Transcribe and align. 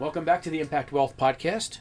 Welcome 0.00 0.24
back 0.24 0.40
to 0.44 0.50
the 0.50 0.60
Impact 0.60 0.92
Wealth 0.92 1.14
Podcast. 1.18 1.80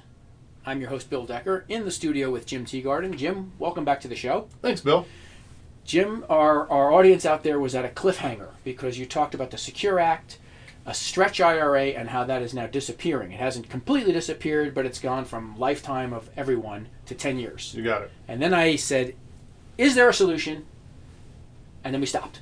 I'm 0.65 0.81
your 0.81 0.89
host, 0.89 1.09
Bill 1.09 1.25
Decker, 1.25 1.63
in 1.69 1.85
the 1.85 1.89
studio 1.89 2.29
with 2.29 2.45
Jim 2.45 2.65
Teagarden. 2.65 3.15
Jim, 3.15 3.53
welcome 3.57 3.85
back 3.85 4.01
to 4.01 4.09
the 4.09 4.15
show. 4.17 4.49
Thanks, 4.61 4.81
Bill. 4.81 5.07
Jim, 5.85 6.25
our, 6.29 6.69
our 6.69 6.91
audience 6.91 7.25
out 7.25 7.43
there 7.43 7.61
was 7.61 7.75
at 7.75 7.85
a 7.85 7.87
cliffhanger 7.87 8.49
because 8.65 8.99
you 8.99 9.05
talked 9.05 9.33
about 9.33 9.51
the 9.51 9.57
Secure 9.57 10.01
Act, 10.01 10.37
a 10.85 10.93
stretch 10.93 11.39
IRA, 11.39 11.91
and 11.91 12.09
how 12.09 12.25
that 12.25 12.41
is 12.41 12.53
now 12.53 12.67
disappearing. 12.67 13.31
It 13.31 13.39
hasn't 13.39 13.69
completely 13.69 14.11
disappeared, 14.11 14.75
but 14.75 14.85
it's 14.85 14.99
gone 14.99 15.23
from 15.23 15.57
lifetime 15.57 16.11
of 16.11 16.29
everyone 16.35 16.89
to 17.05 17.15
10 17.15 17.39
years. 17.39 17.73
You 17.73 17.85
got 17.85 18.01
it. 18.01 18.11
And 18.27 18.41
then 18.41 18.53
I 18.53 18.75
said, 18.75 19.15
Is 19.77 19.95
there 19.95 20.09
a 20.09 20.13
solution? 20.13 20.65
And 21.85 21.93
then 21.93 22.01
we 22.01 22.05
stopped. 22.05 22.41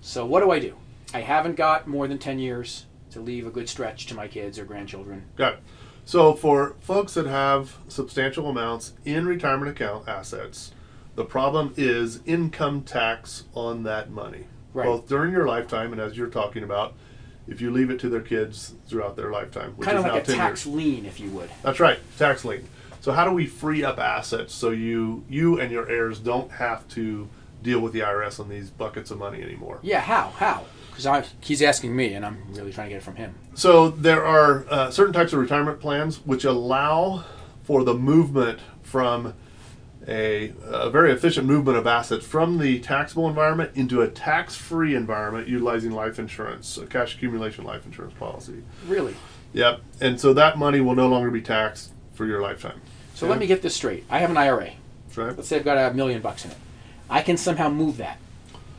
So, 0.00 0.26
what 0.26 0.40
do 0.40 0.50
I 0.50 0.58
do? 0.58 0.74
I 1.14 1.20
haven't 1.20 1.54
got 1.54 1.86
more 1.86 2.08
than 2.08 2.18
10 2.18 2.40
years 2.40 2.86
to 3.14 3.20
leave 3.20 3.46
a 3.46 3.50
good 3.50 3.68
stretch 3.68 4.06
to 4.06 4.14
my 4.14 4.28
kids 4.28 4.58
or 4.58 4.64
grandchildren. 4.64 5.24
Got 5.36 5.54
it. 5.54 5.58
So 6.04 6.34
for 6.34 6.76
folks 6.80 7.14
that 7.14 7.26
have 7.26 7.78
substantial 7.88 8.48
amounts 8.48 8.92
in 9.04 9.26
retirement 9.26 9.70
account 9.70 10.06
assets, 10.06 10.72
the 11.14 11.24
problem 11.24 11.72
is 11.76 12.20
income 12.26 12.82
tax 12.82 13.44
on 13.54 13.84
that 13.84 14.10
money. 14.10 14.44
Right. 14.74 14.84
Both 14.84 15.08
during 15.08 15.32
your 15.32 15.46
lifetime 15.46 15.92
and 15.92 16.00
as 16.00 16.16
you're 16.18 16.28
talking 16.28 16.62
about, 16.62 16.94
if 17.46 17.60
you 17.60 17.70
leave 17.70 17.90
it 17.90 17.98
to 18.00 18.08
their 18.08 18.20
kids 18.20 18.74
throughout 18.86 19.16
their 19.16 19.30
lifetime, 19.30 19.72
which 19.76 19.86
kind 19.86 19.98
is 19.98 20.04
of 20.04 20.08
now 20.08 20.14
like 20.14 20.24
a 20.24 20.26
10 20.26 20.36
tax 20.36 20.66
years. 20.66 20.76
lien, 20.76 21.06
if 21.06 21.20
you 21.20 21.30
would. 21.30 21.50
That's 21.62 21.80
right, 21.80 21.98
tax 22.18 22.44
lien. 22.44 22.68
So 23.00 23.12
how 23.12 23.24
do 23.24 23.32
we 23.32 23.46
free 23.46 23.84
up 23.84 23.98
assets 23.98 24.54
so 24.54 24.70
you 24.70 25.24
you 25.28 25.60
and 25.60 25.70
your 25.70 25.88
heirs 25.88 26.18
don't 26.18 26.50
have 26.52 26.88
to 26.88 27.28
deal 27.64 27.80
with 27.80 27.92
the 27.92 28.00
IRS 28.00 28.38
on 28.38 28.48
these 28.48 28.70
buckets 28.70 29.10
of 29.10 29.18
money 29.18 29.42
anymore? 29.42 29.80
Yeah, 29.82 30.00
how? 30.00 30.28
How? 30.36 30.64
Because 30.90 31.28
he's 31.40 31.60
asking 31.60 31.96
me, 31.96 32.14
and 32.14 32.24
I'm 32.24 32.44
really 32.52 32.72
trying 32.72 32.86
to 32.86 32.90
get 32.90 32.98
it 32.98 33.02
from 33.02 33.16
him. 33.16 33.34
So 33.54 33.88
there 33.90 34.24
are 34.24 34.64
uh, 34.70 34.90
certain 34.92 35.12
types 35.12 35.32
of 35.32 35.40
retirement 35.40 35.80
plans 35.80 36.18
which 36.24 36.44
allow 36.44 37.24
for 37.64 37.82
the 37.82 37.94
movement 37.94 38.60
from 38.82 39.34
a, 40.06 40.52
a 40.64 40.90
very 40.90 41.10
efficient 41.10 41.46
movement 41.46 41.78
of 41.78 41.86
assets 41.86 42.24
from 42.24 42.58
the 42.58 42.78
taxable 42.80 43.26
environment 43.28 43.72
into 43.74 44.02
a 44.02 44.08
tax-free 44.08 44.94
environment 44.94 45.48
utilizing 45.48 45.90
life 45.90 46.18
insurance, 46.18 46.76
a 46.76 46.86
cash 46.86 47.16
accumulation 47.16 47.64
life 47.64 47.86
insurance 47.86 48.14
policy. 48.14 48.62
Really? 48.86 49.16
Yep. 49.54 49.80
And 50.00 50.20
so 50.20 50.32
that 50.34 50.58
money 50.58 50.80
will 50.80 50.94
no 50.94 51.08
longer 51.08 51.30
be 51.30 51.40
taxed 51.40 51.92
for 52.12 52.26
your 52.26 52.40
lifetime. 52.40 52.80
So 53.14 53.26
let 53.26 53.38
me 53.38 53.46
get 53.46 53.62
this 53.62 53.74
straight. 53.74 54.04
I 54.10 54.18
have 54.18 54.30
an 54.30 54.36
IRA. 54.36 54.72
That's 55.06 55.16
right. 55.16 55.36
Let's 55.36 55.48
say 55.48 55.56
I've 55.56 55.64
got 55.64 55.92
a 55.92 55.94
million 55.94 56.20
bucks 56.20 56.44
in 56.44 56.50
it. 56.50 56.56
I 57.08 57.22
can 57.22 57.36
somehow 57.36 57.68
move 57.68 57.96
that 57.98 58.18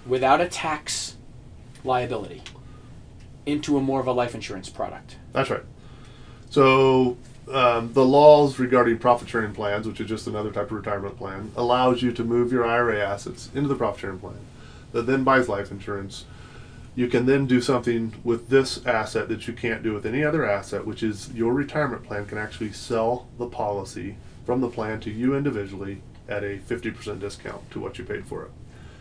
without 0.05 0.41
a 0.41 0.47
tax 0.47 1.15
liability 1.83 2.41
into 3.45 3.77
a 3.77 3.81
more 3.81 3.99
of 3.99 4.07
a 4.07 4.11
life 4.11 4.33
insurance 4.33 4.69
product. 4.69 5.17
That's 5.33 5.49
right. 5.49 5.63
So 6.49 7.17
um, 7.51 7.93
the 7.93 8.05
laws 8.05 8.59
regarding 8.59 8.97
profit 8.97 9.29
sharing 9.29 9.53
plans, 9.53 9.87
which 9.87 9.99
is 9.99 10.09
just 10.09 10.27
another 10.27 10.51
type 10.51 10.65
of 10.65 10.71
retirement 10.71 11.17
plan, 11.17 11.51
allows 11.55 12.01
you 12.01 12.11
to 12.13 12.23
move 12.23 12.51
your 12.51 12.65
IRA 12.65 12.99
assets 12.99 13.49
into 13.53 13.67
the 13.67 13.75
profit 13.75 14.01
sharing 14.01 14.19
plan 14.19 14.39
that 14.91 15.03
then 15.03 15.23
buys 15.23 15.49
life 15.49 15.71
insurance. 15.71 16.25
You 16.95 17.07
can 17.07 17.25
then 17.25 17.45
do 17.45 17.59
something 17.59 18.13
with 18.23 18.47
this 18.47 18.85
asset 18.85 19.27
that 19.27 19.47
you 19.47 19.53
can't 19.53 19.83
do 19.83 19.93
with 19.93 20.05
any 20.05 20.23
other 20.23 20.49
asset, 20.49 20.85
which 20.85 21.03
is 21.03 21.31
your 21.33 21.53
retirement 21.53 22.03
plan 22.03 22.25
can 22.25 22.37
actually 22.37 22.71
sell 22.71 23.27
the 23.37 23.47
policy 23.47 24.15
from 24.45 24.61
the 24.61 24.69
plan 24.69 25.01
to 25.01 25.11
you 25.11 25.35
individually 25.35 26.01
at 26.27 26.43
a 26.43 26.57
50% 26.57 27.19
discount 27.19 27.69
to 27.71 27.79
what 27.79 27.97
you 27.97 28.05
paid 28.05 28.25
for 28.25 28.43
it. 28.45 28.51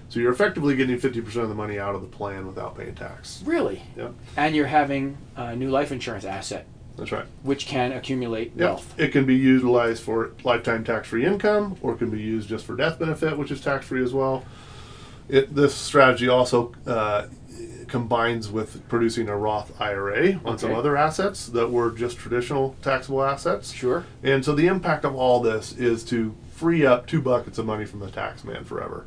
So 0.09 0.21
you're 0.21 0.33
effectively 0.33 0.77
getting 0.77 0.99
50% 0.99 1.37
of 1.37 1.49
the 1.49 1.55
money 1.55 1.79
out 1.79 1.95
of 1.95 2.03
the 2.03 2.07
plan 2.09 2.47
without 2.47 2.77
paying 2.77 2.95
tax. 2.95 3.43
Really? 3.45 3.83
Yep, 3.97 4.15
And 4.37 4.55
you're 4.55 4.67
having 4.67 5.17
a 5.37 5.57
new 5.57 5.71
life 5.71 5.91
insurance 5.91 6.25
asset, 6.25 6.67
that's 6.97 7.11
right. 7.11 7.25
which 7.43 7.67
can 7.67 7.93
accumulate 7.93 8.53
Yep. 8.55 8.59
wealth. 8.69 8.95
It 8.99 9.09
can 9.13 9.25
be 9.25 9.35
utilized 9.35 10.03
for 10.03 10.33
lifetime 10.45 10.85
tax-free 10.85 11.25
income, 11.25 11.77
or 11.81 11.95
it 11.95 11.99
can 11.99 12.11
be 12.11 12.21
used 12.21 12.49
just 12.49 12.65
for 12.67 12.77
death 12.77 12.99
benefit, 12.99 13.37
which 13.39 13.51
is 13.51 13.61
tax-free 13.61 14.03
as 14.05 14.13
well. 14.13 14.45
It, 15.29 15.55
this 15.55 15.75
strategy 15.75 16.29
also 16.29 16.75
uh, 16.87 17.27
combines 17.95 18.51
with 18.51 18.89
producing 18.89 19.29
a 19.29 19.37
Roth 19.37 19.81
IRA 19.81 20.41
on 20.45 20.59
some 20.59 20.75
other 20.75 20.97
assets 20.97 21.47
that 21.47 21.71
were 21.71 21.93
just 21.93 22.17
traditional 22.17 22.75
taxable 22.83 23.23
assets. 23.23 23.71
Sure. 23.73 24.05
And 24.21 24.45
so 24.45 24.53
the 24.53 24.67
impact 24.67 25.05
of 25.05 25.15
all 25.15 25.39
this 25.41 25.71
is 25.71 26.03
to 26.07 26.35
free 26.51 26.85
up 26.85 27.07
two 27.07 27.23
buckets 27.23 27.57
of 27.57 27.67
money 27.67 27.85
from 27.85 28.01
the 28.01 28.11
tax 28.11 28.43
man 28.43 28.65
forever. 28.65 29.07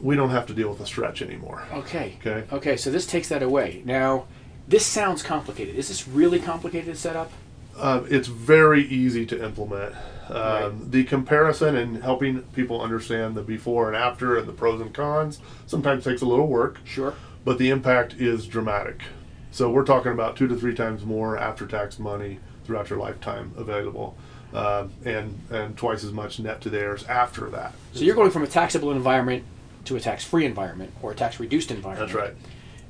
We 0.00 0.16
don't 0.16 0.30
have 0.30 0.44
to 0.48 0.54
deal 0.54 0.70
with 0.70 0.80
a 0.80 0.86
stretch 0.86 1.22
anymore. 1.22 1.62
Okay. 1.72 2.16
Okay. 2.18 2.44
Okay, 2.52 2.76
so 2.76 2.90
this 2.90 3.06
takes 3.06 3.28
that 3.28 3.44
away. 3.44 3.82
Now, 3.84 4.24
this 4.66 4.84
sounds 4.84 5.22
complicated. 5.22 5.76
Is 5.76 5.86
this 5.86 6.08
really 6.08 6.40
complicated 6.40 6.92
to 6.92 6.98
set 6.98 7.14
up? 7.14 7.30
Uh, 7.76 8.02
it's 8.10 8.26
very 8.26 8.82
easy 8.88 9.24
to 9.26 9.40
implement. 9.40 9.94
Um, 10.28 10.34
Right. 10.34 10.90
The 10.90 11.04
comparison 11.04 11.76
and 11.76 12.02
helping 12.02 12.42
people 12.54 12.80
understand 12.80 13.36
the 13.36 13.42
before 13.42 13.86
and 13.86 13.96
after 13.96 14.36
and 14.36 14.48
the 14.48 14.52
pros 14.52 14.80
and 14.80 14.92
cons 14.92 15.38
sometimes 15.66 16.02
takes 16.02 16.22
a 16.22 16.26
little 16.26 16.48
work, 16.48 16.78
Sure. 16.84 17.14
But 17.44 17.58
the 17.58 17.70
impact 17.70 18.14
is 18.14 18.46
dramatic. 18.46 19.02
So 19.50 19.70
we're 19.70 19.84
talking 19.84 20.12
about 20.12 20.36
two 20.36 20.48
to 20.48 20.56
three 20.56 20.74
times 20.74 21.04
more 21.04 21.36
after-tax 21.36 21.98
money 21.98 22.40
throughout 22.64 22.88
your 22.88 22.98
lifetime 22.98 23.52
available, 23.56 24.16
um, 24.54 24.92
and 25.04 25.38
and 25.50 25.76
twice 25.76 26.04
as 26.04 26.12
much 26.12 26.38
net 26.38 26.60
to 26.62 26.70
theirs 26.70 27.04
after 27.04 27.50
that. 27.50 27.74
So 27.92 28.04
you're 28.04 28.14
going 28.14 28.30
from 28.30 28.44
a 28.44 28.46
taxable 28.46 28.92
environment 28.92 29.44
to 29.84 29.96
a 29.96 30.00
tax-free 30.00 30.46
environment 30.46 30.92
or 31.02 31.12
a 31.12 31.14
tax-reduced 31.14 31.70
environment. 31.70 32.12
That's 32.12 32.28
right. 32.28 32.34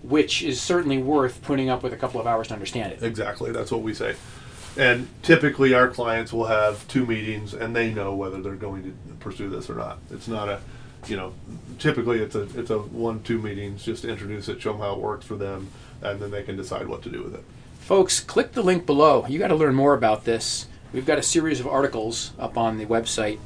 Which 0.03 0.43
is 0.43 0.61
certainly 0.61 0.99
worth 0.99 1.43
putting 1.43 1.71
up 1.71 1.83
with 1.83 1.93
a 1.93 1.97
couple 1.97 2.21
of 2.21 2.27
hours 2.27 2.49
to 2.49 2.55
understand 2.55 2.93
it. 2.93 3.03
Exactly. 3.03 3.51
That's 3.53 3.71
what 3.71 3.83
we 3.83 3.95
say. 3.95 4.15
And 4.77 5.09
typically, 5.23 5.75
our 5.75 5.89
clients 5.89 6.33
will 6.33 6.47
have 6.47 6.87
two 6.89 7.07
meetings, 7.07 7.55
and 7.55 7.75
they 7.77 7.93
know 7.93 8.15
whether 8.15 8.41
they're 8.41 8.55
going 8.55 8.83
to 8.85 9.15
pursue 9.21 9.49
this 9.49 9.69
or 9.71 9.75
not. 9.75 9.99
It's 10.11 10.29
not 10.29 10.49
a, 10.49 10.61
you 11.07 11.17
know, 11.17 11.33
typically 11.79 12.21
it's 12.21 12.35
a 12.35 12.43
it's 12.59 12.71
a 12.71 12.79
one 12.79 13.23
two 13.23 13.39
meetings 13.39 13.85
just 13.85 14.03
to 14.03 14.11
introduce 14.11 14.49
it, 14.49 14.61
show 14.61 14.73
them 14.73 14.81
how 14.81 14.93
it 14.95 15.01
works 15.01 15.27
for 15.27 15.37
them, 15.37 15.71
and 16.03 16.21
then 16.21 16.31
they 16.31 16.43
can 16.43 16.57
decide 16.57 16.89
what 16.89 17.03
to 17.03 17.11
do 17.11 17.23
with 17.23 17.35
it. 17.35 17.45
Folks, 17.81 18.21
click 18.21 18.53
the 18.53 18.63
link 18.63 18.87
below. 18.87 19.27
You 19.27 19.39
got 19.39 19.49
to 19.49 19.57
learn 19.57 19.75
more 19.75 19.95
about 19.95 20.25
this. 20.25 20.67
We've 20.93 21.07
got 21.07 21.19
a 21.19 21.23
series 21.23 21.59
of 21.59 21.67
articles 21.67 22.33
up 22.39 22.57
on 22.57 22.79
the 22.79 22.87
website, 22.87 23.39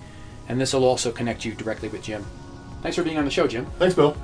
and 0.48 0.60
this 0.60 0.72
will 0.72 0.84
also 0.84 1.12
connect 1.12 1.44
you 1.44 1.54
directly 1.54 1.88
with 1.88 2.02
Jim. 2.02 2.26
Thanks 2.82 2.96
for 2.96 3.02
being 3.02 3.18
on 3.18 3.24
the 3.24 3.30
show, 3.30 3.46
Jim. 3.46 3.66
Thanks, 3.78 3.94
Bill. 3.94 4.16